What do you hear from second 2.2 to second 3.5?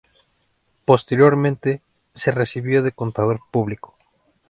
recibió de Contador